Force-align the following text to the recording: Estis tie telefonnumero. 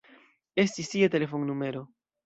Estis 0.63 0.91
tie 0.95 1.13
telefonnumero. 1.17 1.89